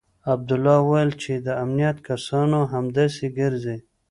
عبدالله 0.33 0.75
وويل 0.81 1.11
چې 1.23 1.33
د 1.45 1.47
امنيت 1.63 1.97
کسان 2.07 2.49
همداسې 2.73 3.25
ګرځي. 3.39 3.77